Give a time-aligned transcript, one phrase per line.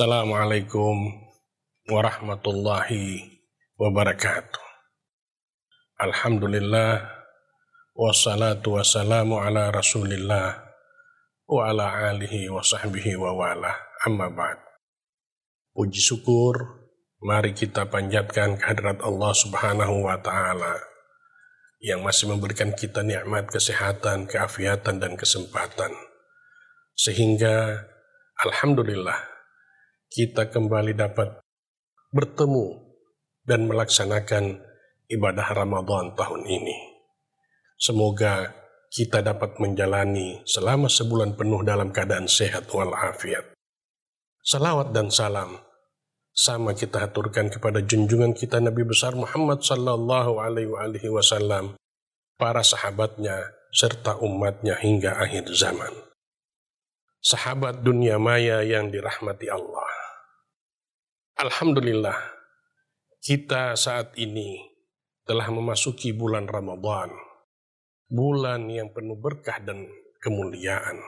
[0.00, 1.12] Assalamualaikum
[1.92, 3.36] warahmatullahi
[3.76, 4.64] wabarakatuh.
[6.00, 7.04] Alhamdulillah
[7.92, 10.56] wassalatu wassalamu ala rasulillah
[11.44, 13.76] wa ala alihi wa sahbihi wa wala
[14.08, 14.56] amma ba'd.
[15.76, 16.80] Puji syukur,
[17.20, 20.80] mari kita panjatkan kehadirat Allah subhanahu wa ta'ala
[21.84, 25.92] yang masih memberikan kita nikmat kesehatan, keafiatan, dan kesempatan.
[26.96, 27.84] Sehingga
[28.48, 29.29] Alhamdulillah
[30.10, 31.38] kita kembali dapat
[32.10, 32.82] bertemu
[33.46, 34.58] dan melaksanakan
[35.06, 36.76] ibadah Ramadan tahun ini.
[37.78, 38.50] Semoga
[38.90, 43.54] kita dapat menjalani selama sebulan penuh dalam keadaan sehat walafiat.
[44.42, 45.62] Salawat dan salam
[46.34, 51.74] sama kita aturkan kepada junjungan kita Nabi besar Muhammad sallallahu alaihi wasallam,
[52.38, 55.92] para sahabatnya serta umatnya hingga akhir zaman.
[57.20, 59.89] Sahabat dunia maya yang dirahmati Allah.
[61.40, 62.20] Alhamdulillah,
[63.24, 64.60] kita saat ini
[65.24, 67.08] telah memasuki bulan Ramadan,
[68.12, 69.88] bulan yang penuh berkah dan
[70.20, 71.00] kemuliaan.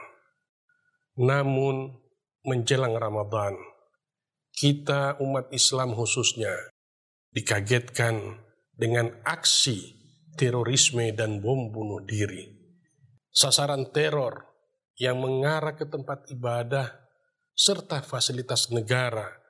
[1.21, 2.01] Namun,
[2.49, 3.53] menjelang Ramadan,
[4.57, 6.57] kita umat Islam khususnya
[7.29, 8.41] dikagetkan
[8.73, 10.01] dengan aksi
[10.33, 12.49] terorisme dan bom bunuh diri.
[13.29, 14.49] Sasaran teror
[14.97, 16.89] yang mengarah ke tempat ibadah
[17.53, 19.42] serta fasilitas negara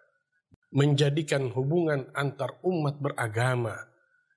[0.73, 3.77] menjadikan hubungan antar umat beragama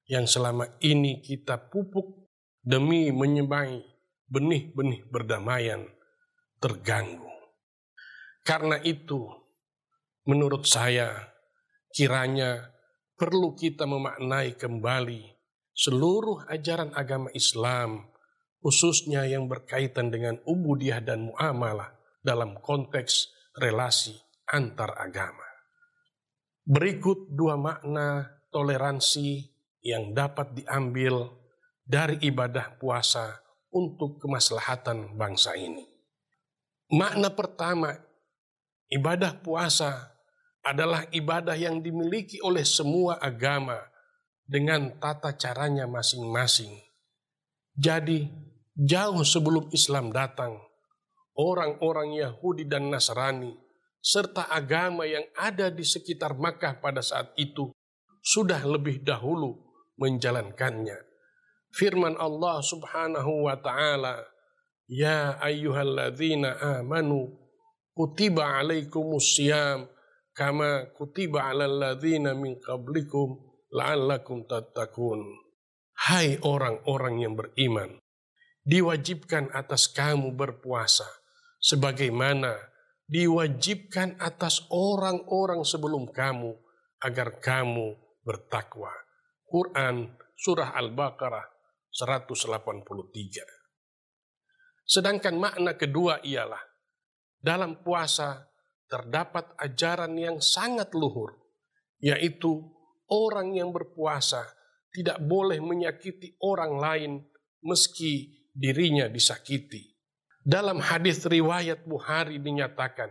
[0.05, 2.29] yang selama ini kita pupuk
[2.61, 3.81] demi menyemai
[4.29, 5.89] benih-benih berdamaian
[6.61, 7.27] terganggu.
[8.45, 9.27] Karena itu,
[10.29, 11.11] menurut saya,
[11.91, 12.70] kiranya
[13.17, 15.34] perlu kita memaknai kembali
[15.73, 18.12] seluruh ajaran agama Islam,
[18.61, 24.14] khususnya yang berkaitan dengan ubudiyah dan muamalah dalam konteks relasi
[24.53, 25.55] antar agama.
[26.67, 29.55] Berikut dua makna toleransi
[29.87, 31.31] yang dapat diambil
[31.87, 33.39] dari ibadah puasa
[33.71, 35.87] untuk kemaslahatan bangsa ini.
[36.91, 37.95] Makna pertama,
[38.91, 40.11] ibadah puasa
[40.67, 43.79] adalah ibadah yang dimiliki oleh semua agama
[44.43, 46.83] dengan tata caranya masing-masing.
[47.79, 48.27] Jadi,
[48.75, 50.59] jauh sebelum Islam datang,
[51.39, 53.55] orang-orang Yahudi dan Nasrani
[54.06, 57.74] serta agama yang ada di sekitar Makkah pada saat itu
[58.22, 59.58] sudah lebih dahulu
[59.98, 61.02] menjalankannya.
[61.74, 64.22] Firman Allah Subhanahu wa taala,
[64.86, 67.34] "Ya ayyuhalladzina amanu
[67.98, 69.90] kutiba alaikumus syiyam
[70.30, 73.42] kama kutiba alal ladzina min qablikum
[73.73, 75.24] la'allakum tattaqun.
[75.96, 77.96] Hai orang-orang yang beriman,
[78.68, 81.08] diwajibkan atas kamu berpuasa
[81.56, 82.52] sebagaimana
[83.06, 86.58] diwajibkan atas orang-orang sebelum kamu
[87.02, 87.94] agar kamu
[88.27, 88.90] bertakwa.
[89.46, 91.46] Quran surah Al-Baqarah
[91.94, 93.46] 183.
[94.86, 96.62] Sedangkan makna kedua ialah
[97.40, 98.46] dalam puasa
[98.86, 101.34] terdapat ajaran yang sangat luhur,
[101.98, 102.62] yaitu
[103.11, 104.46] orang yang berpuasa
[104.94, 107.12] tidak boleh menyakiti orang lain
[107.67, 109.95] meski dirinya disakiti.
[110.46, 113.11] Dalam hadis riwayat Bukhari dinyatakan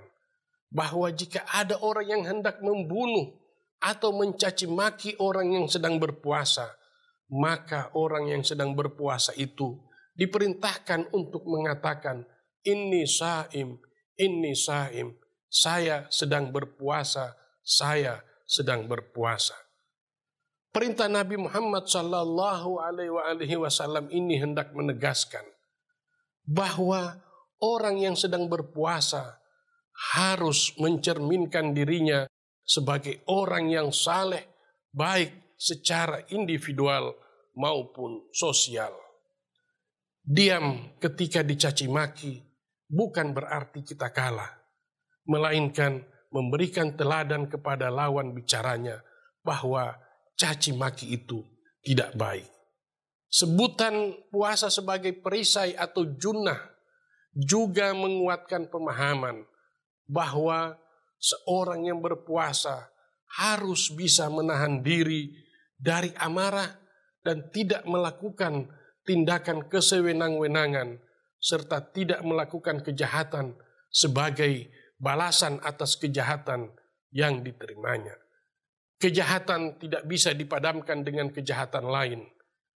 [0.71, 3.35] bahwa jika ada orang yang hendak membunuh
[3.83, 6.71] atau mencaci maki orang yang sedang berpuasa,
[7.27, 9.75] maka orang yang sedang berpuasa itu
[10.15, 12.23] diperintahkan untuk mengatakan,
[12.63, 13.83] ini saim,
[14.15, 15.11] ini saim,
[15.51, 19.59] saya sedang berpuasa, saya sedang berpuasa.
[20.71, 25.43] Perintah Nabi Muhammad Sallallahu Alaihi Wasallam ini hendak menegaskan
[26.45, 27.17] bahwa
[27.61, 29.41] orang yang sedang berpuasa
[30.15, 32.29] harus mencerminkan dirinya
[32.65, 34.45] sebagai orang yang saleh,
[34.93, 37.13] baik secara individual
[37.55, 38.91] maupun sosial.
[40.25, 42.41] Diam ketika dicaci maki
[42.89, 44.49] bukan berarti kita kalah
[45.29, 46.01] melainkan
[46.33, 49.05] memberikan teladan kepada lawan bicaranya
[49.45, 49.93] bahwa
[50.33, 51.45] caci maki itu
[51.85, 52.54] tidak baik.
[53.35, 56.71] Sebutan puasa sebagai perisai atau junnah
[57.35, 59.43] juga menguatkan pemahaman
[60.07, 60.79] bahwa
[61.19, 62.87] seorang yang berpuasa
[63.35, 65.35] harus bisa menahan diri
[65.75, 66.79] dari amarah
[67.27, 68.71] dan tidak melakukan
[69.03, 71.03] tindakan kesewenang-wenangan
[71.35, 73.51] serta tidak melakukan kejahatan
[73.91, 76.71] sebagai balasan atas kejahatan
[77.11, 78.15] yang diterimanya.
[78.95, 82.23] Kejahatan tidak bisa dipadamkan dengan kejahatan lain,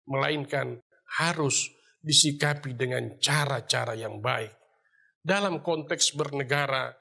[0.08, 0.80] melainkan
[1.20, 1.70] harus
[2.02, 4.56] disikapi dengan cara-cara yang baik.
[5.20, 6.96] Dalam konteks bernegara,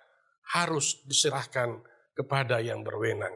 [0.55, 1.83] harus diserahkan
[2.15, 3.35] kepada yang berwenang.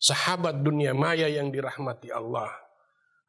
[0.00, 2.50] Sahabat dunia maya yang dirahmati Allah.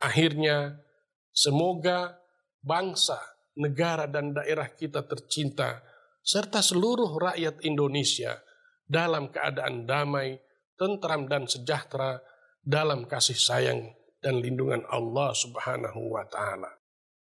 [0.02, 0.82] Akhirnya,
[1.30, 2.18] semoga
[2.62, 3.18] bangsa,
[3.58, 5.82] negara, dan daerah kita tercinta,
[6.22, 8.42] serta seluruh rakyat Indonesia
[8.86, 10.38] dalam keadaan damai,
[10.78, 12.22] tentram, dan sejahtera
[12.62, 16.70] dalam kasih sayang dan lindungan Allah Subhanahu wa Ta'ala.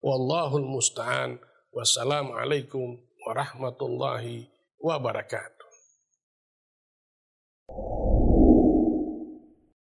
[0.03, 1.39] Wallahul musta'an.
[1.71, 4.47] Wassalamualaikum warahmatullahi
[4.79, 5.58] wabarakatuh.